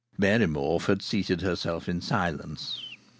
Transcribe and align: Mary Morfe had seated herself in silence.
Mary 0.17 0.47
Morfe 0.47 0.87
had 0.87 1.03
seated 1.03 1.41
herself 1.41 1.87
in 1.87 2.01
silence. 2.01 2.79